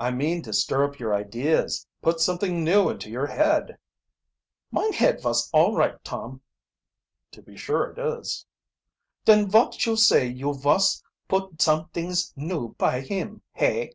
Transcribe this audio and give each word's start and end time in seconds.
"I 0.00 0.10
mean 0.12 0.40
to 0.44 0.52
stir 0.54 0.82
up 0.82 0.98
your 0.98 1.14
ideas 1.14 1.86
put 2.00 2.20
something 2.20 2.64
new 2.64 2.88
into 2.88 3.10
your 3.10 3.26
head." 3.26 3.76
"Mine 4.70 4.94
head 4.94 5.20
vos 5.20 5.50
all 5.52 5.76
right, 5.76 6.02
Tom." 6.02 6.40
"To 7.32 7.42
be 7.42 7.58
sure 7.58 7.90
it 7.90 7.98
is." 7.98 8.46
"Den 9.26 9.50
vot 9.50 9.84
you 9.84 9.94
say 9.94 10.26
you 10.26 10.54
vos 10.54 11.02
put 11.28 11.60
somedings 11.60 12.32
new 12.34 12.72
py 12.78 13.02
him, 13.02 13.42
hey?" 13.52 13.92